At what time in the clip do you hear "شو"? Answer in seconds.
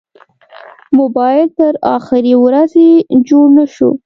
3.73-3.89